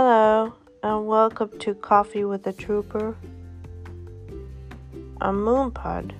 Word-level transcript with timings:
Hello, 0.00 0.54
and 0.80 1.08
welcome 1.08 1.58
to 1.58 1.74
Coffee 1.74 2.22
with 2.22 2.46
a 2.46 2.52
Trooper. 2.52 3.16
I'm 5.20 5.38
Moonpod. 5.44 6.12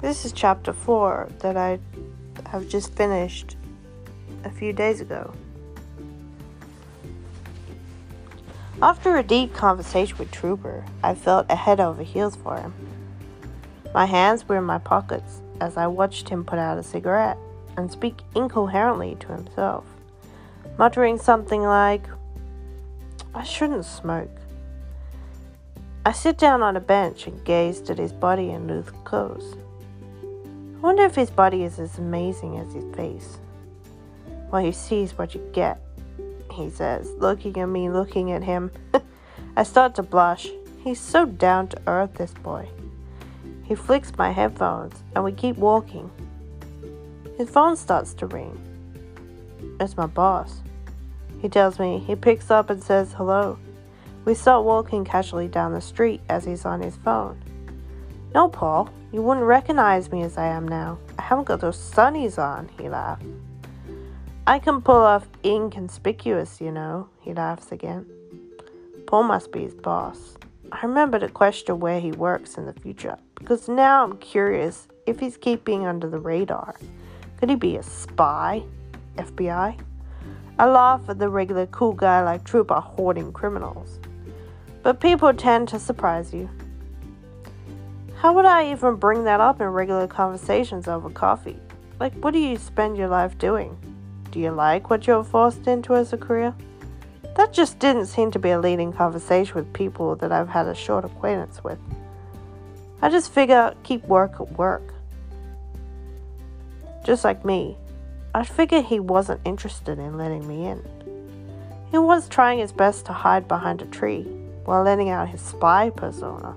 This 0.00 0.24
is 0.24 0.32
chapter 0.32 0.72
4 0.72 1.28
that 1.38 1.56
I 1.56 1.78
have 2.46 2.68
just 2.68 2.94
finished 2.94 3.54
a 4.42 4.50
few 4.50 4.72
days 4.72 5.00
ago. 5.00 5.32
After 8.82 9.16
a 9.16 9.22
deep 9.22 9.54
conversation 9.54 10.18
with 10.18 10.32
Trooper, 10.32 10.84
I 11.04 11.14
felt 11.14 11.46
a 11.48 11.54
head 11.54 11.78
over 11.78 12.02
heels 12.02 12.34
for 12.34 12.56
him. 12.56 12.74
My 13.94 14.06
hands 14.06 14.48
were 14.48 14.56
in 14.56 14.64
my 14.64 14.78
pockets 14.78 15.42
as 15.60 15.76
I 15.76 15.86
watched 15.86 16.28
him 16.28 16.44
put 16.44 16.58
out 16.58 16.76
a 16.76 16.82
cigarette 16.82 17.38
and 17.76 17.88
speak 17.88 18.16
incoherently 18.34 19.16
to 19.20 19.28
himself, 19.28 19.84
muttering 20.78 21.18
something 21.18 21.62
like, 21.62 22.06
I 23.34 23.44
shouldn't 23.44 23.84
smoke. 23.84 24.30
I 26.04 26.12
sit 26.12 26.36
down 26.36 26.62
on 26.62 26.76
a 26.76 26.80
bench 26.80 27.26
and 27.26 27.44
gazed 27.44 27.88
at 27.88 27.98
his 27.98 28.12
body 28.12 28.50
in 28.50 28.66
loose 28.66 28.90
clothes. 29.04 29.56
I 30.22 30.78
wonder 30.80 31.04
if 31.04 31.14
his 31.14 31.30
body 31.30 31.62
is 31.62 31.78
as 31.78 31.98
amazing 31.98 32.58
as 32.58 32.72
his 32.74 32.94
face. 32.94 33.38
Well, 34.50 34.62
you 34.62 34.72
see 34.72 35.06
what 35.06 35.34
you 35.34 35.48
get, 35.52 35.80
he 36.50 36.68
says, 36.70 37.10
looking 37.18 37.56
at 37.58 37.66
me, 37.66 37.88
looking 37.88 38.32
at 38.32 38.42
him. 38.42 38.70
I 39.56 39.62
start 39.62 39.94
to 39.94 40.02
blush. 40.02 40.48
He's 40.82 41.00
so 41.00 41.26
down 41.26 41.68
to 41.68 41.80
earth, 41.86 42.14
this 42.14 42.34
boy. 42.34 42.68
He 43.64 43.74
flicks 43.74 44.12
my 44.18 44.30
headphones, 44.32 44.94
and 45.14 45.22
we 45.22 45.32
keep 45.32 45.56
walking. 45.56 46.10
His 47.38 47.48
phone 47.48 47.76
starts 47.76 48.12
to 48.14 48.26
ring. 48.26 48.58
It's 49.80 49.96
my 49.96 50.06
boss. 50.06 50.62
He 51.40 51.48
tells 51.48 51.78
me. 51.78 51.98
He 52.06 52.14
picks 52.14 52.50
up 52.50 52.70
and 52.70 52.82
says 52.82 53.12
hello. 53.12 53.58
We 54.24 54.34
start 54.34 54.64
walking 54.64 55.04
casually 55.04 55.48
down 55.48 55.72
the 55.72 55.80
street 55.80 56.20
as 56.28 56.44
he's 56.44 56.64
on 56.64 56.80
his 56.80 56.96
phone. 56.96 57.42
No, 58.34 58.48
Paul, 58.48 58.88
you 59.12 59.20
wouldn't 59.20 59.44
recognize 59.44 60.10
me 60.10 60.22
as 60.22 60.38
I 60.38 60.46
am 60.46 60.66
now. 60.66 60.98
I 61.18 61.22
haven't 61.22 61.44
got 61.44 61.60
those 61.60 61.76
sunnies 61.76 62.38
on, 62.38 62.70
he 62.80 62.88
laughs. 62.88 63.24
I 64.46 64.58
can 64.58 64.80
pull 64.80 64.96
off 64.96 65.26
inconspicuous, 65.44 66.60
you 66.60 66.72
know, 66.72 67.08
he 67.20 67.34
laughs 67.34 67.72
again. 67.72 68.06
Paul 69.06 69.24
must 69.24 69.52
be 69.52 69.64
his 69.64 69.74
boss. 69.74 70.36
I 70.70 70.86
remember 70.86 71.18
to 71.18 71.28
question 71.28 71.80
where 71.80 72.00
he 72.00 72.12
works 72.12 72.56
in 72.56 72.64
the 72.64 72.72
future 72.72 73.18
because 73.34 73.68
now 73.68 74.04
I'm 74.04 74.16
curious 74.16 74.88
if 75.06 75.20
he's 75.20 75.36
keeping 75.36 75.86
under 75.86 76.08
the 76.08 76.18
radar. 76.18 76.76
Could 77.38 77.50
he 77.50 77.56
be 77.56 77.76
a 77.76 77.82
spy? 77.82 78.62
FBI? 79.16 79.78
I 80.58 80.66
laugh 80.66 81.00
at 81.08 81.18
the 81.18 81.28
regular 81.28 81.66
cool 81.66 81.92
guy 81.92 82.22
like 82.22 82.44
Trooper 82.44 82.80
hoarding 82.80 83.32
criminals. 83.32 83.98
But 84.82 85.00
people 85.00 85.32
tend 85.32 85.68
to 85.68 85.78
surprise 85.78 86.32
you. 86.32 86.48
How 88.16 88.32
would 88.32 88.44
I 88.44 88.70
even 88.70 88.96
bring 88.96 89.24
that 89.24 89.40
up 89.40 89.60
in 89.60 89.66
regular 89.68 90.06
conversations 90.06 90.86
over 90.86 91.10
coffee? 91.10 91.58
Like, 91.98 92.14
what 92.14 92.32
do 92.32 92.38
you 92.38 92.56
spend 92.56 92.96
your 92.96 93.08
life 93.08 93.36
doing? 93.38 93.76
Do 94.30 94.40
you 94.40 94.50
like 94.50 94.90
what 94.90 95.06
you're 95.06 95.24
forced 95.24 95.66
into 95.66 95.94
as 95.94 96.12
a 96.12 96.16
career? 96.16 96.54
That 97.36 97.52
just 97.52 97.78
didn't 97.78 98.06
seem 98.06 98.30
to 98.32 98.38
be 98.38 98.50
a 98.50 98.60
leading 98.60 98.92
conversation 98.92 99.54
with 99.54 99.72
people 99.72 100.16
that 100.16 100.32
I've 100.32 100.48
had 100.48 100.68
a 100.68 100.74
short 100.74 101.04
acquaintance 101.04 101.64
with. 101.64 101.78
I 103.00 103.08
just 103.08 103.32
figure 103.32 103.74
keep 103.82 104.04
work 104.04 104.34
at 104.40 104.52
work. 104.52 104.94
Just 107.04 107.24
like 107.24 107.44
me, 107.44 107.76
I 108.34 108.44
figured 108.44 108.86
he 108.86 108.98
wasn't 108.98 109.42
interested 109.44 109.98
in 109.98 110.16
letting 110.16 110.48
me 110.48 110.66
in. 110.66 110.82
He 111.90 111.98
was 111.98 112.30
trying 112.30 112.60
his 112.60 112.72
best 112.72 113.04
to 113.06 113.12
hide 113.12 113.46
behind 113.46 113.82
a 113.82 113.86
tree 113.86 114.22
while 114.64 114.82
letting 114.82 115.10
out 115.10 115.28
his 115.28 115.42
spy 115.42 115.90
persona. 115.90 116.56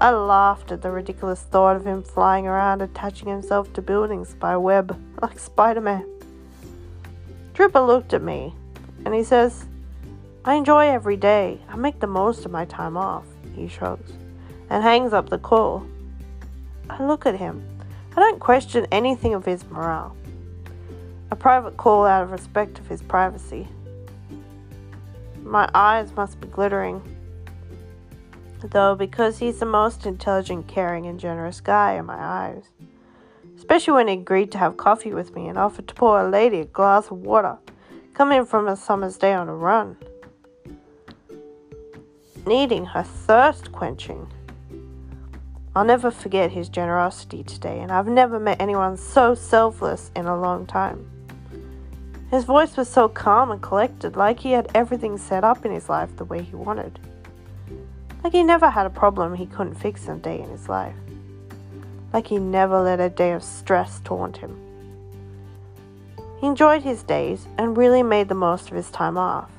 I 0.00 0.10
laughed 0.10 0.72
at 0.72 0.80
the 0.80 0.90
ridiculous 0.90 1.42
thought 1.42 1.76
of 1.76 1.84
him 1.84 2.02
flying 2.02 2.46
around 2.46 2.80
attaching 2.80 3.28
himself 3.28 3.70
to 3.74 3.82
buildings 3.82 4.34
by 4.34 4.56
web 4.56 4.98
like 5.22 5.38
Spider 5.38 5.82
Man. 5.82 6.06
Trooper 7.52 7.80
looked 7.80 8.14
at 8.14 8.22
me 8.22 8.54
and 9.04 9.14
he 9.14 9.24
says, 9.24 9.66
I 10.46 10.54
enjoy 10.54 10.88
every 10.88 11.16
day. 11.16 11.60
I 11.68 11.76
make 11.76 12.00
the 12.00 12.06
most 12.06 12.46
of 12.46 12.52
my 12.52 12.64
time 12.64 12.96
off, 12.96 13.26
he 13.54 13.68
shrugs, 13.68 14.12
and 14.70 14.82
hangs 14.82 15.12
up 15.12 15.28
the 15.28 15.38
call. 15.38 15.84
I 16.88 17.04
look 17.04 17.26
at 17.26 17.36
him. 17.36 17.62
I 18.16 18.20
don't 18.20 18.40
question 18.40 18.86
anything 18.90 19.34
of 19.34 19.44
his 19.44 19.64
morale. 19.66 20.16
A 21.30 21.36
private 21.36 21.76
call 21.76 22.06
out 22.06 22.22
of 22.22 22.30
respect 22.30 22.78
of 22.78 22.88
his 22.88 23.02
privacy. 23.02 23.68
My 25.42 25.68
eyes 25.74 26.14
must 26.16 26.40
be 26.40 26.48
glittering. 26.48 27.02
Though, 28.62 28.94
because 28.94 29.38
he's 29.38 29.58
the 29.58 29.66
most 29.66 30.06
intelligent, 30.06 30.66
caring, 30.66 31.06
and 31.06 31.20
generous 31.20 31.60
guy 31.60 31.94
in 31.94 32.06
my 32.06 32.18
eyes. 32.18 32.64
Especially 33.56 33.92
when 33.92 34.08
he 34.08 34.14
agreed 34.14 34.50
to 34.52 34.58
have 34.58 34.76
coffee 34.76 35.12
with 35.12 35.34
me 35.34 35.48
and 35.48 35.58
offered 35.58 35.88
to 35.88 35.94
pour 35.94 36.20
a 36.20 36.30
lady 36.30 36.60
a 36.60 36.64
glass 36.64 37.10
of 37.10 37.18
water 37.18 37.58
coming 38.14 38.44
from 38.44 38.66
a 38.66 38.76
summer's 38.76 39.16
day 39.16 39.32
on 39.32 39.48
a 39.48 39.54
run, 39.54 39.96
needing 42.46 42.86
her 42.86 43.02
thirst 43.02 43.70
quenching. 43.70 44.26
I'll 45.76 45.84
never 45.84 46.10
forget 46.10 46.50
his 46.50 46.68
generosity 46.68 47.44
today, 47.44 47.78
and 47.78 47.92
I've 47.92 48.08
never 48.08 48.40
met 48.40 48.60
anyone 48.60 48.96
so 48.96 49.34
selfless 49.34 50.10
in 50.16 50.26
a 50.26 50.40
long 50.40 50.66
time. 50.66 51.08
His 52.30 52.44
voice 52.44 52.76
was 52.76 52.88
so 52.88 53.08
calm 53.08 53.50
and 53.50 53.62
collected, 53.62 54.14
like 54.14 54.40
he 54.40 54.52
had 54.52 54.70
everything 54.74 55.16
set 55.16 55.44
up 55.44 55.64
in 55.64 55.72
his 55.72 55.88
life 55.88 56.14
the 56.16 56.26
way 56.26 56.42
he 56.42 56.54
wanted. 56.54 56.98
Like 58.22 58.32
he 58.32 58.42
never 58.42 58.68
had 58.68 58.84
a 58.84 58.90
problem 58.90 59.34
he 59.34 59.46
couldn't 59.46 59.76
fix 59.76 60.06
a 60.08 60.14
day 60.14 60.40
in 60.40 60.50
his 60.50 60.68
life. 60.68 60.94
Like 62.12 62.26
he 62.26 62.38
never 62.38 62.82
let 62.82 63.00
a 63.00 63.08
day 63.08 63.32
of 63.32 63.42
stress 63.42 64.00
taunt 64.04 64.36
him. 64.36 64.58
He 66.40 66.46
enjoyed 66.46 66.82
his 66.82 67.02
days 67.02 67.48
and 67.56 67.76
really 67.76 68.02
made 68.02 68.28
the 68.28 68.34
most 68.34 68.68
of 68.68 68.76
his 68.76 68.90
time 68.90 69.16
off. 69.16 69.50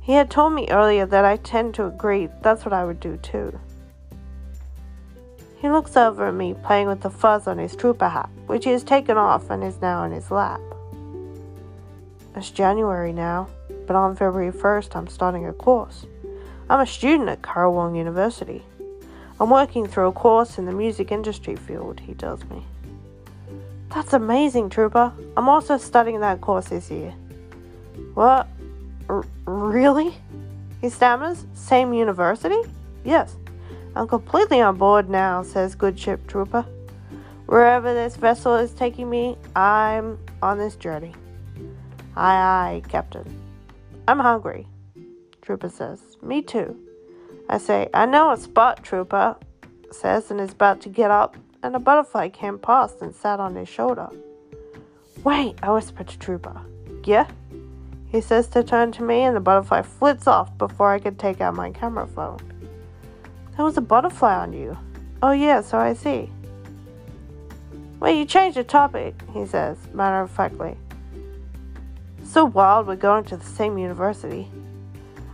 He 0.00 0.14
had 0.14 0.28
told 0.28 0.52
me 0.52 0.68
earlier 0.70 1.06
that 1.06 1.24
I 1.24 1.36
tend 1.36 1.74
to 1.74 1.86
agree 1.86 2.28
that's 2.42 2.64
what 2.64 2.72
I 2.72 2.84
would 2.84 2.98
do 2.98 3.16
too. 3.18 3.58
He 5.58 5.68
looks 5.68 5.96
over 5.96 6.26
at 6.26 6.34
me 6.34 6.54
playing 6.64 6.88
with 6.88 7.02
the 7.02 7.10
fuzz 7.10 7.46
on 7.46 7.58
his 7.58 7.76
trooper 7.76 8.08
hat, 8.08 8.30
which 8.46 8.64
he 8.64 8.70
has 8.70 8.82
taken 8.82 9.16
off 9.16 9.50
and 9.50 9.62
is 9.62 9.80
now 9.80 10.02
in 10.04 10.10
his 10.10 10.30
lap. 10.30 10.60
It's 12.36 12.50
January 12.50 13.12
now, 13.12 13.48
but 13.86 13.96
on 13.96 14.14
February 14.14 14.52
1st 14.52 14.94
I'm 14.94 15.08
starting 15.08 15.46
a 15.46 15.52
course. 15.52 16.06
I'm 16.68 16.80
a 16.80 16.86
student 16.86 17.28
at 17.28 17.42
Currawong 17.42 17.96
University. 17.96 18.62
I'm 19.40 19.50
working 19.50 19.86
through 19.86 20.08
a 20.08 20.12
course 20.12 20.58
in 20.58 20.66
the 20.66 20.72
music 20.72 21.10
industry 21.10 21.56
field, 21.56 21.98
he 21.98 22.14
tells 22.14 22.44
me. 22.44 22.62
That's 23.92 24.12
amazing, 24.12 24.70
Trooper. 24.70 25.12
I'm 25.36 25.48
also 25.48 25.76
studying 25.76 26.20
that 26.20 26.40
course 26.40 26.68
this 26.68 26.90
year. 26.90 27.12
What? 28.14 28.46
R- 29.08 29.24
really? 29.46 30.14
He 30.80 30.88
stammers. 30.88 31.44
Same 31.54 31.92
university? 31.92 32.60
Yes. 33.04 33.34
I'm 33.96 34.06
completely 34.06 34.60
on 34.60 34.76
board 34.76 35.10
now, 35.10 35.42
says 35.42 35.74
Good 35.74 35.98
Ship 35.98 36.24
Trooper. 36.28 36.64
Wherever 37.46 37.92
this 37.92 38.14
vessel 38.14 38.54
is 38.54 38.70
taking 38.70 39.10
me, 39.10 39.36
I'm 39.56 40.18
on 40.40 40.58
this 40.58 40.76
journey. 40.76 41.12
Aye, 42.20 42.34
aye, 42.34 42.82
Captain. 42.86 43.24
I'm 44.06 44.18
hungry, 44.18 44.66
Trooper 45.40 45.70
says. 45.70 46.18
Me 46.20 46.42
too. 46.42 46.76
I 47.48 47.56
say, 47.56 47.88
I 47.94 48.04
know 48.04 48.30
a 48.30 48.36
spot, 48.36 48.84
Trooper, 48.84 49.36
says, 49.90 50.30
and 50.30 50.38
is 50.38 50.52
about 50.52 50.82
to 50.82 50.90
get 50.90 51.10
up 51.10 51.38
and 51.62 51.74
a 51.74 51.78
butterfly 51.78 52.28
came 52.28 52.58
past 52.58 53.00
and 53.00 53.14
sat 53.14 53.40
on 53.40 53.56
his 53.56 53.70
shoulder. 53.70 54.10
Wait, 55.24 55.54
I 55.62 55.72
whisper 55.72 56.04
to 56.04 56.18
Trooper. 56.18 56.60
Yeah? 57.04 57.26
He 58.08 58.20
says 58.20 58.48
to 58.48 58.62
turn 58.62 58.92
to 58.92 59.02
me, 59.02 59.22
and 59.22 59.34
the 59.34 59.40
butterfly 59.40 59.80
flits 59.80 60.26
off 60.26 60.58
before 60.58 60.92
I 60.92 60.98
could 60.98 61.18
take 61.18 61.40
out 61.40 61.54
my 61.54 61.70
camera 61.70 62.06
phone. 62.06 62.40
There 63.56 63.64
was 63.64 63.78
a 63.78 63.80
butterfly 63.80 64.34
on 64.34 64.52
you. 64.52 64.76
Oh, 65.22 65.32
yeah, 65.32 65.62
so 65.62 65.78
I 65.78 65.94
see. 65.94 66.30
Well, 67.98 68.12
you 68.12 68.26
changed 68.26 68.58
the 68.58 68.64
topic, 68.64 69.14
he 69.32 69.46
says, 69.46 69.78
matter 69.94 70.20
of 70.20 70.30
factly. 70.30 70.76
So 72.30 72.44
wild 72.44 72.86
we're 72.86 72.94
going 72.94 73.24
to 73.24 73.36
the 73.36 73.44
same 73.44 73.76
university. 73.76 74.48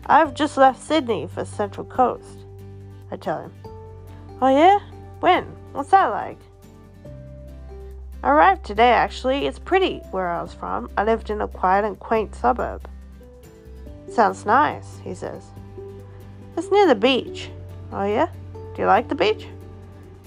I've 0.06 0.32
just 0.32 0.56
left 0.56 0.82
Sydney 0.82 1.26
for 1.26 1.44
Central 1.44 1.84
Coast, 1.84 2.38
I 3.10 3.16
tell 3.16 3.42
him. 3.42 3.52
Oh, 4.40 4.48
yeah? 4.48 4.78
When? 5.20 5.44
What's 5.72 5.90
that 5.90 6.06
like? 6.06 6.38
I 8.22 8.30
arrived 8.30 8.64
today, 8.64 8.92
actually. 8.92 9.46
It's 9.46 9.58
pretty 9.58 9.98
where 10.10 10.28
I 10.28 10.40
was 10.40 10.54
from. 10.54 10.88
I 10.96 11.04
lived 11.04 11.28
in 11.28 11.42
a 11.42 11.48
quiet 11.48 11.84
and 11.84 11.98
quaint 11.98 12.34
suburb. 12.34 12.88
Sounds 14.10 14.46
nice, 14.46 14.98
he 15.04 15.14
says. 15.14 15.44
It's 16.56 16.70
near 16.70 16.86
the 16.86 16.94
beach. 16.94 17.50
Oh, 17.92 18.06
yeah? 18.06 18.30
Do 18.74 18.80
you 18.80 18.86
like 18.86 19.10
the 19.10 19.14
beach? 19.14 19.48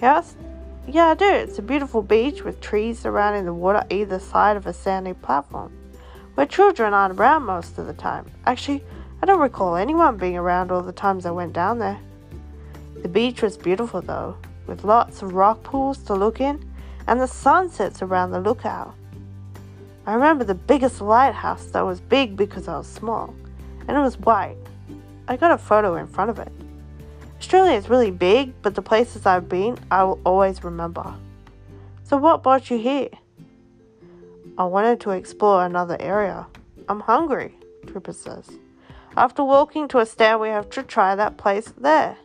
Yes? 0.04 0.36
Yeah, 0.88 1.08
I 1.08 1.16
do. 1.16 1.32
It's 1.32 1.58
a 1.58 1.64
beautiful 1.64 2.04
beach 2.04 2.44
with 2.44 2.62
trees 2.62 3.00
surrounding 3.00 3.46
the 3.46 3.56
water 3.56 3.84
either 3.90 4.20
side 4.20 4.56
of 4.56 4.68
a 4.68 4.74
sandy 4.74 5.14
platform, 5.14 5.74
But 6.40 6.50
children 6.50 6.94
aren't 6.94 7.20
around 7.20 7.44
most 7.44 7.78
of 7.78 7.86
the 7.86 7.92
time. 7.92 8.32
Actually, 8.46 8.82
I 9.22 9.26
don't 9.26 9.42
recall 9.42 9.76
anyone 9.76 10.16
being 10.16 10.38
around 10.38 10.72
all 10.72 10.82
the 10.82 10.94
times 10.94 11.26
I 11.26 11.32
went 11.32 11.52
down 11.52 11.80
there. 11.80 12.00
The 13.02 13.10
beach 13.10 13.42
was 13.42 13.58
beautiful 13.58 14.02
though, 14.02 14.38
with 14.66 14.86
lots 14.86 15.22
of 15.22 15.34
rock 15.34 15.62
pools 15.64 15.98
to 16.04 16.16
look 16.16 16.40
in 16.40 16.66
and 17.08 17.20
the 17.20 17.28
sunsets 17.28 18.02
around 18.02 18.32
the 18.32 18.40
lookout. 18.40 18.96
I 20.08 20.14
remember 20.14 20.46
the 20.46 20.56
biggest 20.56 21.02
lighthouse 21.02 21.66
that 21.72 21.82
was 21.82 22.00
big 22.00 22.38
because 22.38 22.70
I 22.70 22.78
was 22.78 22.88
small, 22.88 23.36
and 23.90 23.98
it 23.98 24.00
was 24.00 24.18
white. 24.18 24.56
I 25.28 25.36
got 25.36 25.52
a 25.52 25.58
photo 25.58 25.96
in 25.96 26.08
front 26.08 26.30
of 26.30 26.40
it. 26.40 26.54
Australia 27.38 27.74
is 27.74 27.90
really 27.90 28.12
big, 28.12 28.54
but 28.62 28.76
the 28.76 28.82
places 28.82 29.26
I've 29.26 29.50
been 29.50 29.78
I 29.92 30.06
will 30.06 30.22
always 30.26 30.64
remember. 30.64 31.16
So, 32.06 32.16
what 32.16 32.44
brought 32.44 32.70
you 32.70 32.78
here? 32.78 33.10
I 34.60 34.66
wanted 34.66 35.00
to 35.02 35.12
explore 35.12 35.66
another 35.66 35.96
area. 36.02 36.46
I'm 36.90 37.00
hungry, 37.00 37.56
Trooper 37.88 38.12
says. 38.12 38.60
After 39.16 39.42
walking 39.42 39.88
to 39.88 40.00
a 40.00 40.06
stand, 40.06 40.42
we 40.42 40.50
have 40.50 40.70
to 40.72 40.84
try 40.84 41.16
that 41.16 41.38
place 41.38 41.72
there. 41.78 42.18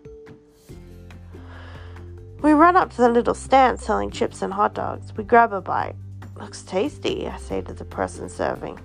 We 2.42 2.50
run 2.50 2.74
up 2.74 2.90
to 2.90 2.96
the 2.96 3.08
little 3.08 3.34
stand 3.34 3.78
selling 3.78 4.10
chips 4.10 4.42
and 4.42 4.52
hot 4.52 4.74
dogs. 4.74 5.16
We 5.16 5.22
grab 5.22 5.52
a 5.52 5.60
bite. 5.60 5.94
Looks 6.34 6.62
tasty, 6.62 7.28
I 7.28 7.36
say 7.36 7.60
to 7.62 7.72
the 7.72 7.84
person 7.84 8.28
serving. 8.28 8.80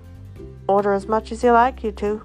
Order 0.68 0.92
as 0.92 1.08
much 1.08 1.32
as 1.32 1.42
you 1.42 1.50
like, 1.50 1.82
you 1.82 1.90
two. 1.90 2.22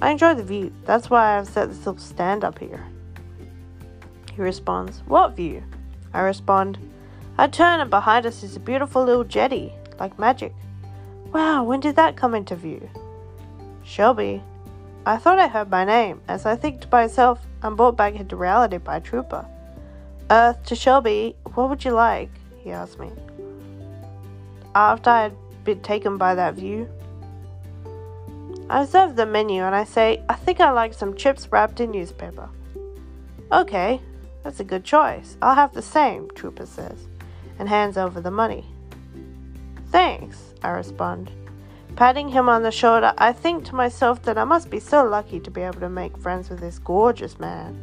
I 0.00 0.12
enjoy 0.12 0.34
the 0.34 0.44
view. 0.44 0.72
That's 0.84 1.10
why 1.10 1.36
I've 1.36 1.48
set 1.48 1.70
this 1.70 1.78
little 1.78 1.98
stand 1.98 2.44
up 2.44 2.60
here. 2.60 2.86
He 4.32 4.40
responds, 4.40 5.02
What 5.06 5.34
view? 5.34 5.64
I 6.14 6.20
respond, 6.20 6.78
I 7.36 7.48
turn 7.48 7.80
and 7.80 7.90
behind 7.90 8.26
us 8.26 8.44
is 8.44 8.54
a 8.54 8.60
beautiful 8.60 9.02
little 9.02 9.24
jetty, 9.24 9.72
like 9.98 10.16
magic. 10.20 10.54
Wow, 11.32 11.64
when 11.64 11.80
did 11.80 11.96
that 11.96 12.16
come 12.16 12.34
into 12.34 12.56
view? 12.56 12.88
Shelby. 13.84 14.42
I 15.04 15.16
thought 15.16 15.38
I 15.38 15.48
heard 15.48 15.70
my 15.70 15.84
name, 15.84 16.20
as 16.28 16.46
I 16.46 16.56
think 16.56 16.80
to 16.80 16.88
myself, 16.90 17.40
I'm 17.62 17.76
brought 17.76 17.96
back 17.96 18.14
into 18.14 18.36
reality 18.36 18.78
by 18.78 19.00
trooper. 19.00 19.46
Earth 20.30 20.62
to 20.66 20.74
Shelby, 20.74 21.36
what 21.54 21.70
would 21.70 21.84
you 21.84 21.92
like? 21.92 22.30
he 22.58 22.70
asked 22.70 22.98
me. 22.98 23.10
After 24.74 25.10
I 25.10 25.22
had 25.24 25.36
been 25.64 25.80
taken 25.80 26.18
by 26.18 26.34
that 26.34 26.54
view, 26.54 26.88
I 28.70 28.82
observe 28.82 29.16
the 29.16 29.24
menu 29.24 29.62
and 29.62 29.74
I 29.74 29.84
say, 29.84 30.22
I 30.28 30.34
think 30.34 30.60
I 30.60 30.70
like 30.70 30.92
some 30.92 31.14
chips 31.14 31.48
wrapped 31.50 31.80
in 31.80 31.90
newspaper. 31.90 32.50
Okay, 33.50 34.00
that's 34.42 34.60
a 34.60 34.64
good 34.64 34.84
choice. 34.84 35.38
I'll 35.40 35.54
have 35.54 35.72
the 35.72 35.82
same, 35.82 36.28
Trooper 36.34 36.66
says, 36.66 37.06
and 37.58 37.68
hands 37.68 37.96
over 37.96 38.20
the 38.20 38.30
money. 38.30 38.66
Thanks, 39.90 40.47
I 40.62 40.70
respond. 40.70 41.30
Patting 41.96 42.28
him 42.28 42.48
on 42.48 42.62
the 42.62 42.70
shoulder, 42.70 43.12
I 43.18 43.32
think 43.32 43.64
to 43.64 43.74
myself 43.74 44.22
that 44.22 44.38
I 44.38 44.44
must 44.44 44.70
be 44.70 44.78
so 44.78 45.04
lucky 45.04 45.40
to 45.40 45.50
be 45.50 45.62
able 45.62 45.80
to 45.80 45.88
make 45.88 46.16
friends 46.16 46.48
with 46.48 46.60
this 46.60 46.78
gorgeous 46.78 47.40
man, 47.40 47.80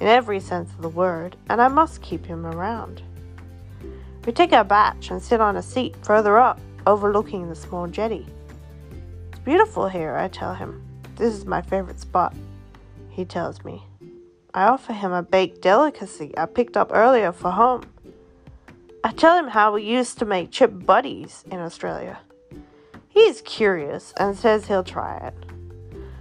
in 0.00 0.06
every 0.06 0.40
sense 0.40 0.70
of 0.70 0.82
the 0.82 0.88
word, 0.88 1.36
and 1.50 1.60
I 1.60 1.68
must 1.68 2.00
keep 2.00 2.24
him 2.24 2.46
around. 2.46 3.02
We 4.24 4.32
take 4.32 4.52
our 4.52 4.64
batch 4.64 5.10
and 5.10 5.22
sit 5.22 5.40
on 5.40 5.56
a 5.56 5.62
seat 5.62 5.96
further 6.02 6.38
up, 6.38 6.60
overlooking 6.86 7.48
the 7.48 7.54
small 7.54 7.86
jetty. 7.86 8.26
It's 9.30 9.40
beautiful 9.40 9.88
here, 9.88 10.16
I 10.16 10.28
tell 10.28 10.54
him. 10.54 10.82
This 11.16 11.34
is 11.34 11.44
my 11.44 11.60
favorite 11.60 12.00
spot, 12.00 12.34
he 13.10 13.24
tells 13.24 13.64
me. 13.64 13.84
I 14.54 14.64
offer 14.64 14.92
him 14.92 15.12
a 15.12 15.22
baked 15.22 15.60
delicacy 15.60 16.32
I 16.36 16.46
picked 16.46 16.76
up 16.76 16.90
earlier 16.92 17.32
for 17.32 17.50
home. 17.50 17.82
I 19.08 19.12
tell 19.12 19.38
him 19.38 19.48
how 19.48 19.72
we 19.72 19.84
used 19.84 20.18
to 20.18 20.26
make 20.26 20.50
chip 20.50 20.70
buddies 20.84 21.42
in 21.50 21.60
Australia. 21.60 22.18
He's 23.08 23.40
curious 23.40 24.12
and 24.18 24.36
says 24.36 24.66
he'll 24.66 24.84
try 24.84 25.16
it. 25.16 25.34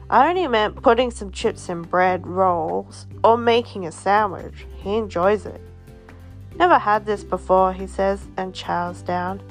I 0.10 0.30
only 0.30 0.48
meant 0.48 0.81
putting 0.81 1.12
some 1.12 1.34
chips 1.34 1.68
in 1.68 1.81
bread 1.81 2.25
rolls 2.25 3.06
or 3.25 3.38
making 3.38 3.86
a 3.86 3.92
sandwich. 3.92 4.66
He 4.78 4.95
enjoys 4.95 5.45
it. 5.45 5.60
Never 6.56 6.80
had 6.80 7.06
this 7.06 7.25
before, 7.25 7.74
he 7.74 7.88
says, 7.88 8.25
and 8.38 8.56
chows 8.56 9.01
down. 9.01 9.42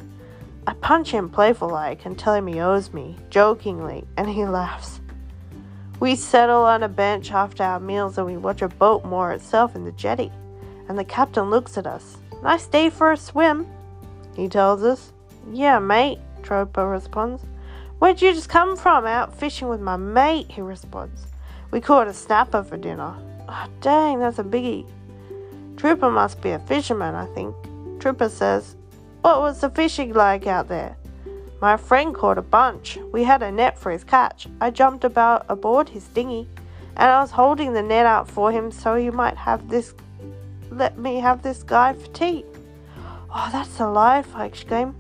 I 0.67 0.73
punch 0.73 1.11
him 1.11 1.29
playful 1.29 1.69
like 1.69 2.07
and 2.07 2.19
tell 2.19 2.33
him 2.33 2.47
he 2.47 2.61
owes 2.61 2.95
me, 2.95 3.17
jokingly, 3.29 4.07
and 4.17 4.31
he 4.31 4.47
laughs. 4.47 5.03
We 6.01 6.17
settle 6.17 6.63
on 6.63 6.83
a 6.83 6.89
bench 6.89 7.33
after 7.33 7.65
our 7.65 7.81
meals 7.81 8.17
and 8.17 8.27
we 8.27 8.39
watch 8.39 8.63
a 8.63 8.69
boat 8.69 9.05
moor 9.05 9.33
itself 9.33 9.77
in 9.77 9.85
the 9.85 9.93
jetty, 9.93 10.33
and 10.89 10.99
the 10.99 11.05
captain 11.05 11.51
looks 11.51 11.77
at 11.77 11.87
us. 11.87 12.17
Nice 12.43 12.67
day 12.67 12.91
for 12.91 13.13
a 13.13 13.17
swim, 13.17 13.67
he 14.35 14.49
tells 14.49 14.83
us. 14.83 15.13
Yeah, 15.53 15.79
mate, 15.79 16.19
Trooper 16.43 16.89
responds. 16.89 17.43
Where'd 17.99 18.21
you 18.21 18.33
just 18.33 18.49
come 18.49 18.77
from? 18.77 19.07
Out 19.07 19.35
fishing 19.35 19.69
with 19.69 19.81
my 19.81 19.97
mate, 19.97 20.51
he 20.51 20.61
responds. 20.61 21.27
We 21.71 21.81
caught 21.81 22.09
a 22.09 22.15
snapper 22.15 22.63
for 22.63 22.77
dinner. 22.77 23.15
Oh, 23.49 23.67
dang, 23.81 24.21
that's 24.21 24.39
a 24.39 24.45
biggie. 24.45 24.87
Trooper 25.77 26.11
must 26.11 26.41
be 26.41 26.51
a 26.51 26.59
fisherman, 26.59 27.15
I 27.15 27.27
think. 27.27 27.55
Trooper 28.01 28.29
says, 28.29 28.77
What 29.23 29.41
was 29.41 29.61
the 29.61 29.71
fishing 29.71 30.13
like 30.13 30.47
out 30.47 30.69
there? 30.69 30.97
My 31.61 31.77
friend 31.77 32.15
caught 32.15 32.39
a 32.39 32.43
bunch. 32.43 32.99
We 33.13 33.25
had 33.25 33.43
a 33.43 33.51
net 33.51 33.79
for 33.79 33.91
his 33.91 34.05
catch. 34.05 34.47
I 34.61 34.71
jumped 34.71 35.05
about 35.05 35.47
aboard 35.49 35.89
his 35.89 36.05
dinghy, 36.09 36.49
and 36.97 37.11
I 37.11 37.21
was 37.21 37.31
holding 37.31 37.73
the 37.73 37.83
net 37.83 38.07
out 38.07 38.29
for 38.29 38.53
him 38.53 38.71
so 38.71 38.95
he 38.95 39.11
might 39.11 39.37
have 39.37 39.69
this. 39.69 39.95
Let 40.77 40.99
me 40.99 41.21
have 41.21 41.43
this 41.43 41.63
guy 41.63 41.95
for 41.95 42.07
tea. 42.09 42.45
Oh, 43.35 43.49
that's 43.51 43.81
a 43.81 43.89
life, 43.89 44.37
I 44.37 44.45
exclaim. 44.45 44.95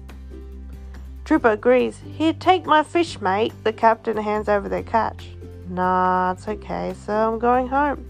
Trooper 1.27 1.51
agrees. 1.51 2.01
Here, 2.17 2.33
take 2.33 2.65
my 2.65 2.83
fish, 2.83 3.21
mate. 3.21 3.53
The 3.63 3.75
captain 3.75 4.17
hands 4.17 4.49
over 4.49 4.71
their 4.71 4.83
catch. 4.83 5.29
Nah, 5.69 6.33
it's 6.33 6.49
okay, 6.49 6.95
so 7.05 7.13
I'm 7.13 7.39
going 7.39 7.69
home. 7.69 8.07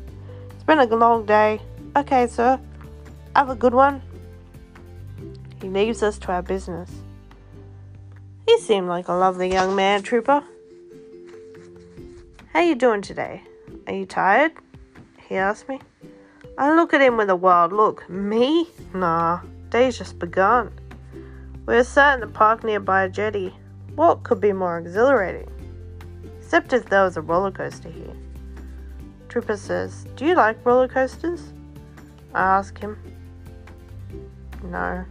It's 0.51 0.63
been 0.63 0.79
a 0.79 0.87
long 0.87 1.27
day. 1.27 1.61
Okay, 1.97 2.29
sir. 2.29 2.61
Have 3.35 3.51
a 3.51 3.57
good 3.57 3.75
one. 3.75 4.01
He 5.61 5.69
leaves 5.69 6.05
us 6.05 6.19
to 6.21 6.33
our 6.33 6.43
business. 6.43 6.91
He 8.47 8.61
seemed 8.61 8.87
like 8.87 9.09
a 9.09 9.13
lovely 9.13 9.51
young 9.51 9.75
man, 9.75 10.05
Trooper. 10.05 10.45
How 12.53 12.61
you 12.61 12.77
doing 12.77 13.03
today? 13.03 13.43
Are 13.89 13.93
you 13.93 14.07
tired? 14.07 14.53
He 15.29 15.35
asked 15.35 15.69
me. 15.69 15.81
I 16.59 16.75
look 16.75 16.95
at 16.95 17.03
him 17.03 17.19
with 17.19 17.29
a 17.29 17.37
wild 17.37 17.73
look. 17.73 18.09
Me? 18.09 18.67
Nah, 18.95 19.41
day's 19.69 19.99
just 19.99 20.19
begun. 20.19 20.73
We 21.67 21.77
are 21.77 21.85
sat 21.85 22.15
in 22.15 22.21
the 22.21 22.29
park 22.29 22.65
nearby 22.65 23.05
a 23.05 23.09
jetty. 23.11 23.55
What 23.95 24.23
could 24.23 24.41
be 24.41 24.53
more 24.53 24.79
exhilarating? 24.79 25.51
Except 26.39 26.73
if 26.73 26.87
there 26.87 27.03
was 27.03 27.19
a 27.19 27.21
roller 27.21 27.51
coaster 27.51 27.91
here. 27.91 28.15
Trooper 29.29 29.59
says, 29.59 30.07
Do 30.17 30.25
you 30.25 30.35
like 30.35 30.65
roller 30.65 30.89
coasters? 30.89 31.53
I 32.33 32.41
ask 32.41 32.79
him. 32.79 32.97
No. 34.63 35.05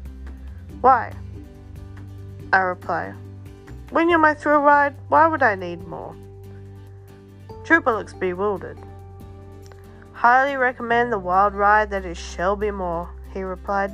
Why? 0.81 1.13
I 2.51 2.57
reply. 2.59 3.13
When 3.91 4.09
you're 4.09 4.17
my 4.17 4.33
thrill 4.33 4.61
ride, 4.61 4.95
why 5.09 5.27
would 5.27 5.43
I 5.43 5.53
need 5.53 5.87
more? 5.87 6.15
Trooper 7.63 7.93
looks 7.93 8.13
bewildered. 8.13 8.79
Highly 10.25 10.55
recommend 10.55 11.13
the 11.13 11.19
wild 11.19 11.53
ride 11.53 11.91
that 11.91 12.03
is 12.03 12.17
Shelby 12.17 12.71
Moor, 12.71 13.07
he 13.31 13.43
replied, 13.43 13.91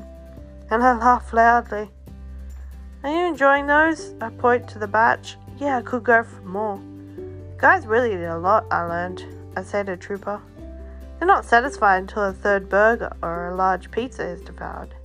and 0.70 0.82
I 0.82 0.98
laughed 0.98 1.34
loudly. 1.34 1.92
Are 3.04 3.12
you 3.12 3.26
enjoying 3.28 3.68
those? 3.68 4.14
I 4.22 4.30
point 4.30 4.66
to 4.70 4.80
the 4.80 4.88
batch. 4.88 5.36
Yeah, 5.58 5.80
I 5.80 5.82
could 5.82 6.06
go 6.06 6.24
for 6.24 6.42
more. 6.44 6.80
Guys 7.58 7.86
really 7.86 8.12
did 8.12 8.30
a 8.30 8.38
lot, 8.38 8.66
I 8.72 8.84
learned, 8.84 9.26
I 9.58 9.64
said 9.64 9.88
to 9.88 9.98
Trooper. 9.98 10.42
They're 11.20 11.28
not 11.28 11.44
satisfied 11.44 11.98
until 11.98 12.24
a 12.24 12.32
third 12.32 12.70
burger 12.70 13.12
or 13.22 13.50
a 13.50 13.56
large 13.58 13.92
pizza 13.92 14.26
is 14.26 14.40
devoured. 14.40 14.96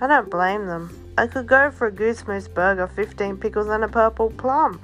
I 0.00 0.06
don't 0.06 0.30
blame 0.30 0.68
them. 0.68 1.12
I 1.18 1.26
could 1.26 1.48
go 1.48 1.72
for 1.72 1.88
a 1.88 1.92
goose 1.92 2.24
moose 2.28 2.46
burger, 2.46 2.86
15 2.86 3.36
pickles, 3.36 3.66
and 3.66 3.82
a 3.82 3.88
purple 3.88 4.30
plum. 4.30 4.80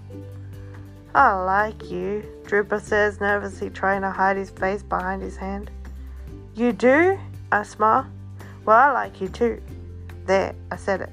I 1.14 1.42
like 1.42 1.90
you, 1.90 2.24
Trooper 2.46 2.80
says, 2.80 3.20
nervously 3.20 3.70
trying 3.70 4.02
to 4.02 4.10
hide 4.10 4.36
his 4.36 4.50
face 4.50 4.82
behind 4.82 5.22
his 5.22 5.36
hand. 5.36 5.70
You 6.54 6.72
do? 6.72 7.18
I 7.50 7.62
smile. 7.62 8.06
Well, 8.64 8.76
I 8.76 8.92
like 8.92 9.20
you 9.20 9.28
too. 9.28 9.62
There, 10.26 10.54
I 10.70 10.76
said 10.76 11.00
it. 11.00 11.10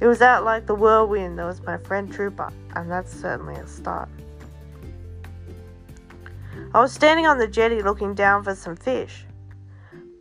It 0.00 0.06
was 0.06 0.22
out 0.22 0.44
like 0.44 0.66
the 0.66 0.74
whirlwind 0.74 1.38
that 1.38 1.44
was 1.44 1.62
my 1.62 1.76
friend 1.76 2.12
Trooper, 2.12 2.52
and 2.76 2.90
that's 2.90 3.12
certainly 3.12 3.54
a 3.54 3.66
start. 3.66 4.08
I 6.74 6.80
was 6.80 6.92
standing 6.92 7.26
on 7.26 7.38
the 7.38 7.46
jetty 7.46 7.82
looking 7.82 8.14
down 8.14 8.44
for 8.44 8.54
some 8.54 8.76
fish. 8.76 9.24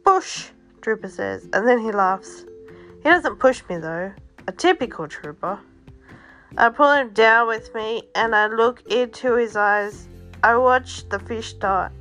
Push, 0.04 0.50
Trooper 0.82 1.10
says, 1.10 1.48
and 1.54 1.68
then 1.68 1.80
he 1.80 1.92
laughs. 1.92 2.46
He 3.04 3.10
doesn't 3.10 3.38
push 3.38 3.62
me 3.70 3.78
though, 3.78 4.12
a 4.48 4.52
typical 4.52 5.08
Trooper. 5.08 5.60
I 6.58 6.68
pull 6.68 6.92
him 6.92 7.12
down 7.12 7.48
with 7.48 7.74
me 7.74 8.04
and 8.14 8.36
I 8.36 8.48
look 8.48 8.84
into 8.92 9.36
his 9.36 9.56
eyes. 9.56 10.10
I 10.44 10.58
watch 10.58 11.08
the 11.08 11.18
fish 11.20 11.54
dart. 11.54 11.94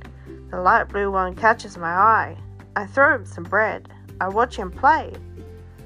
The 0.49 0.59
light 0.59 0.89
blue 0.89 1.09
one 1.09 1.35
catches 1.35 1.77
my 1.77 1.89
eye. 1.89 2.37
I 2.75 2.85
throw 2.85 3.15
him 3.15 3.25
some 3.25 3.45
bread. 3.45 3.87
I 4.19 4.27
watch 4.27 4.57
him 4.57 4.69
play. 4.69 5.13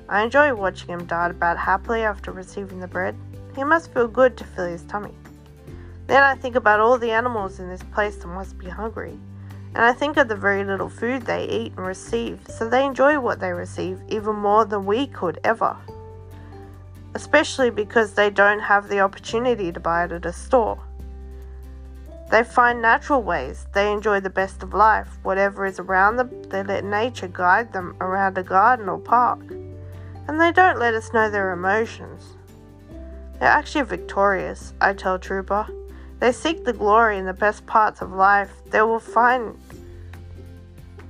I 0.09 0.23
enjoy 0.23 0.55
watching 0.55 0.89
him 0.89 1.05
dart 1.05 1.31
about 1.31 1.59
happily 1.59 2.01
after 2.01 2.31
receiving 2.31 2.79
the 2.79 2.87
bread. 2.87 3.15
He 3.55 3.63
must 3.63 3.93
feel 3.93 4.07
good 4.07 4.35
to 4.37 4.43
fill 4.43 4.65
his 4.65 4.83
tummy. 4.83 5.13
Then 6.07 6.23
I 6.23 6.35
think 6.35 6.55
about 6.55 6.79
all 6.79 6.97
the 6.97 7.11
animals 7.11 7.59
in 7.59 7.69
this 7.69 7.83
place 7.93 8.15
that 8.17 8.27
must 8.27 8.57
be 8.57 8.67
hungry. 8.67 9.17
And 9.75 9.83
I 9.83 9.93
think 9.93 10.17
of 10.17 10.27
the 10.27 10.35
very 10.35 10.63
little 10.63 10.89
food 10.89 11.21
they 11.21 11.47
eat 11.47 11.73
and 11.77 11.85
receive, 11.85 12.39
so 12.49 12.67
they 12.67 12.83
enjoy 12.83 13.19
what 13.19 13.39
they 13.39 13.51
receive 13.51 13.99
even 14.09 14.35
more 14.35 14.65
than 14.65 14.85
we 14.85 15.05
could 15.07 15.39
ever. 15.43 15.77
Especially 17.15 17.71
because 17.71 18.13
they 18.13 18.29
don't 18.29 18.59
have 18.59 18.89
the 18.89 18.99
opportunity 18.99 19.71
to 19.71 19.79
buy 19.79 20.03
it 20.03 20.11
at 20.11 20.25
a 20.25 20.33
store. 20.33 20.77
They 22.29 22.43
find 22.43 22.81
natural 22.81 23.23
ways. 23.23 23.67
They 23.73 23.91
enjoy 23.91 24.19
the 24.19 24.29
best 24.29 24.61
of 24.61 24.73
life. 24.73 25.07
Whatever 25.23 25.65
is 25.65 25.79
around 25.79 26.17
them, 26.17 26.29
they 26.49 26.61
let 26.61 26.83
nature 26.83 27.29
guide 27.29 27.71
them 27.71 27.95
around 28.01 28.37
a 28.37 28.43
garden 28.43 28.89
or 28.89 28.99
park. 28.99 29.39
And 30.27 30.41
they 30.41 30.51
don't 30.51 30.77
let 30.77 30.93
us 30.93 31.13
know 31.13 31.29
their 31.29 31.53
emotions. 31.53 32.35
They're 33.39 33.47
actually 33.47 33.85
victorious, 33.85 34.73
I 34.81 34.93
tell 34.93 35.17
Trooper. 35.17 35.67
They 36.19 36.33
seek 36.33 36.65
the 36.65 36.73
glory 36.73 37.17
in 37.17 37.25
the 37.25 37.33
best 37.33 37.65
parts 37.65 38.01
of 38.01 38.11
life. 38.11 38.51
They 38.71 38.81
will 38.81 38.99
find 38.99 39.57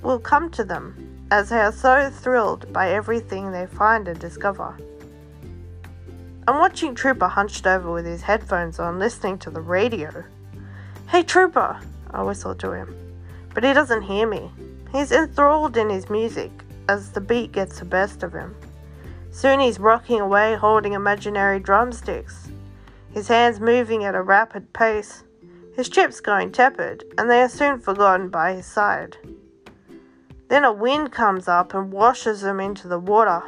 will 0.03 0.19
come 0.19 0.51
to 0.51 0.63
them 0.63 1.27
as 1.31 1.49
they 1.49 1.57
are 1.57 1.71
so 1.71 2.11
thrilled 2.11 2.71
by 2.71 2.91
everything 2.91 3.51
they 3.51 3.65
find 3.65 4.07
and 4.07 4.19
discover. 4.19 4.77
I'm 6.47 6.59
watching 6.59 6.93
Trooper 6.93 7.27
hunched 7.27 7.65
over 7.65 7.91
with 7.91 8.05
his 8.05 8.21
headphones 8.21 8.79
on, 8.79 8.99
listening 8.99 9.39
to 9.39 9.49
the 9.49 9.61
radio. 9.61 10.23
Hey, 11.07 11.23
Trooper! 11.23 11.79
I 12.11 12.21
whistle 12.21 12.53
to 12.55 12.71
him. 12.71 12.95
But 13.55 13.63
he 13.63 13.73
doesn't 13.73 14.03
hear 14.03 14.27
me. 14.27 14.51
He's 14.91 15.11
enthralled 15.11 15.75
in 15.75 15.89
his 15.89 16.07
music 16.07 16.51
as 16.87 17.11
the 17.11 17.21
beat 17.21 17.51
gets 17.51 17.79
the 17.79 17.85
best 17.85 18.21
of 18.21 18.33
him. 18.33 18.55
Soon 19.31 19.59
he's 19.59 19.79
rocking 19.79 20.19
away 20.19 20.53
holding 20.55 20.93
imaginary 20.93 21.59
drumsticks, 21.59 22.47
his 23.11 23.27
hands 23.27 23.59
moving 23.59 24.03
at 24.03 24.13
a 24.13 24.21
rapid 24.21 24.71
pace, 24.71 25.23
his 25.75 25.89
chips 25.89 26.19
going 26.19 26.51
tepid, 26.51 27.05
and 27.17 27.27
they 27.27 27.41
are 27.41 27.49
soon 27.49 27.79
forgotten 27.79 28.29
by 28.29 28.53
his 28.53 28.67
side. 28.67 29.17
Then 30.47 30.63
a 30.63 30.71
wind 30.71 31.11
comes 31.11 31.47
up 31.47 31.73
and 31.73 31.91
washes 31.91 32.41
them 32.41 32.59
into 32.59 32.87
the 32.87 32.99
water. 32.99 33.41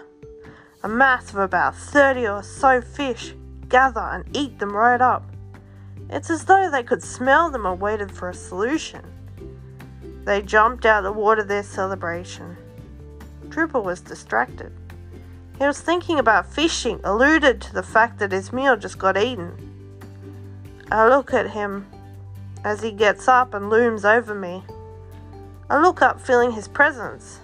A 0.84 0.88
mass 0.88 1.32
of 1.32 1.38
about 1.38 1.76
30 1.76 2.28
or 2.28 2.44
so 2.44 2.82
fish 2.82 3.34
gather 3.68 4.00
and 4.00 4.24
eat 4.38 4.60
them 4.60 4.76
right 4.76 5.02
up. 5.02 5.24
It's 6.10 6.30
as 6.30 6.46
though 6.46 6.70
they 6.70 6.84
could 6.84 7.02
smell 7.02 7.50
them 7.50 7.66
and 7.66 7.82
waited 7.82 8.12
for 8.12 8.30
a 8.30 8.34
solution. 8.34 9.04
They 10.24 10.42
jumped 10.42 10.86
out 10.86 11.00
of 11.00 11.16
the 11.16 11.20
water 11.20 11.44
their 11.44 11.64
celebration. 11.64 12.58
Trooper 13.50 13.80
was 13.80 14.02
distracted. 14.02 14.72
He 15.58 15.66
was 15.66 15.82
thinking 15.82 16.20
about 16.20 16.54
fishing, 16.54 17.02
alluded 17.04 17.60
to 17.62 17.74
the 17.74 17.82
fact 17.82 18.20
that 18.20 18.32
his 18.32 18.54
meal 18.54 18.78
just 18.78 19.00
got 19.00 19.18
eaten. 19.18 19.56
I 20.92 21.08
look 21.08 21.34
at 21.34 21.52
him 21.52 21.88
as 22.64 22.84
he 22.84 22.92
gets 22.92 23.28
up 23.28 23.54
and 23.56 23.70
looms 23.70 24.06
over 24.06 24.36
me. 24.36 24.64
I 25.70 25.82
look 25.82 26.02
up, 26.02 26.22
feeling 26.22 26.52
his 26.52 26.68
presence. 26.68 27.40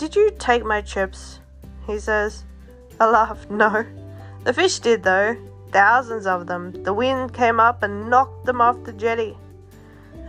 Did 0.00 0.16
you 0.16 0.30
take 0.38 0.64
my 0.64 0.80
chips? 0.80 1.40
He 1.86 1.98
says. 1.98 2.44
I 2.98 3.10
laugh. 3.10 3.50
No. 3.50 3.84
The 4.44 4.54
fish 4.54 4.78
did, 4.78 5.02
though. 5.02 5.36
Thousands 5.72 6.26
of 6.26 6.46
them. 6.46 6.72
The 6.84 6.94
wind 6.94 7.34
came 7.34 7.60
up 7.60 7.82
and 7.82 8.08
knocked 8.08 8.46
them 8.46 8.62
off 8.62 8.82
the 8.84 8.94
jetty. 8.94 9.36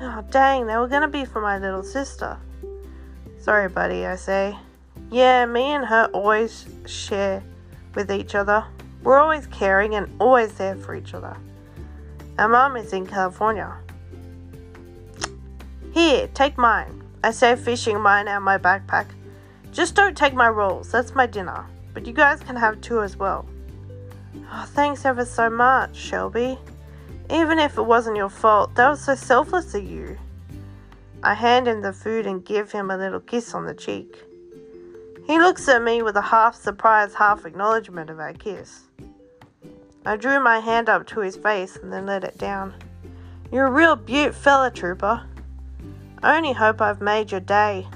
Oh, 0.02 0.26
dang, 0.30 0.68
they 0.68 0.76
were 0.76 0.90
to 0.90 1.08
be 1.08 1.24
for 1.24 1.42
my 1.42 1.58
little 1.58 1.84
sister. 1.84 2.38
Sorry, 3.40 3.70
buddy, 3.70 4.06
I 4.06 4.18
say. 4.18 4.58
Yeah, 5.10 5.46
me 5.46 5.62
and 5.62 5.86
her 5.86 6.10
always 6.14 6.66
share 6.86 7.42
with 7.96 8.12
each 8.12 8.36
other. 8.36 8.66
We're 9.04 9.22
always 9.22 9.48
caring 9.48 9.96
and 9.96 10.14
always 10.20 10.52
there 10.56 10.76
for 10.76 10.96
each 10.96 11.14
other. 11.14 11.38
Our 12.38 12.50
mom 12.50 12.76
is 12.76 12.92
in 12.92 13.08
California. 13.08 13.74
Here, 15.94 16.28
take 16.34 16.58
mine. 16.58 17.02
I 17.24 17.32
say, 17.32 17.56
fishing 17.56 18.02
mine 18.02 18.28
out 18.28 18.42
my 18.42 18.58
backpack. 18.58 19.06
Just 19.72 19.96
don't 19.96 20.18
take 20.18 20.34
my 20.34 20.50
rolls, 20.50 20.92
that's 20.92 21.16
my 21.16 21.26
dinner. 21.26 21.66
But 21.94 22.06
you 22.06 22.14
guys 22.14 22.42
can 22.42 22.56
have 22.56 22.82
two 22.82 23.02
as 23.02 23.18
well. 23.18 23.46
Oh, 24.52 24.66
thanks 24.70 25.06
ever 25.06 25.26
so 25.26 25.50
much, 25.50 25.96
Shelby. 25.96 26.58
Even 27.30 27.60
if 27.60 27.78
it 27.78 27.84
wasn't 27.84 28.18
your 28.18 28.30
fault, 28.30 28.76
that 28.76 28.90
was 28.90 29.02
so 29.02 29.16
selfless 29.16 29.74
of 29.74 29.84
you. 29.84 30.18
I 31.24 31.34
hand 31.34 31.68
him 31.68 31.82
the 31.82 31.94
food 31.94 32.26
and 32.26 32.44
give 32.44 32.72
him 32.72 32.92
a 32.92 32.98
little 32.98 33.20
kiss 33.20 33.54
on 33.54 33.66
the 33.66 33.74
cheek. 33.74 34.18
He 35.28 35.38
looks 35.38 35.68
at 35.70 35.84
me 35.84 36.02
with 36.02 36.16
a 36.16 36.22
half 36.22 36.56
surprise, 36.56 37.14
half 37.14 37.46
acknowledgement 37.46 38.10
of 38.10 38.20
our 38.20 38.34
kiss. 38.34 38.82
I 40.06 40.18
drew 40.18 40.44
my 40.44 40.60
hand 40.60 40.90
up 40.90 41.06
to 41.08 41.20
his 41.20 41.38
face 41.38 41.78
and 41.78 41.94
then 41.94 42.06
let 42.08 42.24
it 42.24 42.38
down. 42.38 42.74
You're 43.52 43.68
a 43.68 43.72
real 43.72 43.96
beaut 43.96 44.34
fella, 44.34 44.72
trooper. 44.72 45.24
I 46.24 46.38
only 46.38 46.54
hope 46.54 46.82
I've 46.82 47.02
made 47.02 47.32
your 47.32 47.40
day. 47.40 47.88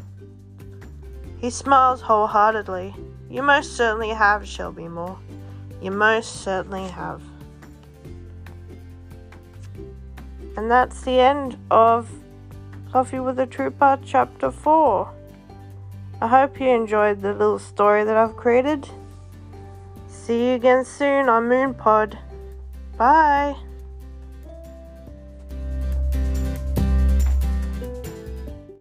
He 1.40 1.50
smiles 1.50 2.02
wholeheartedly. 2.02 2.96
You 3.30 3.42
most 3.42 3.76
certainly 3.76 4.10
have, 4.10 4.48
Shelby 4.48 4.88
Moore. 4.88 5.18
You 5.82 5.92
most 5.92 6.44
certainly 6.44 6.88
have. 6.88 7.22
And 10.58 10.72
that's 10.72 11.02
the 11.02 11.20
end 11.20 11.58
of 11.70 12.10
Coffee 12.92 13.20
with 13.20 13.40
a 13.40 13.46
Trooper 13.46 14.00
Chapter 14.06 14.52
4. 14.52 15.12
I 16.22 16.28
hope 16.28 16.60
you 16.62 16.70
enjoyed 16.70 17.22
the 17.22 17.34
little 17.34 17.60
story 17.60 18.06
that 18.06 18.16
I've 18.16 18.38
created. 18.38 18.88
See 20.08 20.48
you 20.48 20.56
again 20.56 20.86
soon 20.86 21.28
on 21.28 21.50
Moonpod. 21.50 22.18
Bye. 22.98 23.58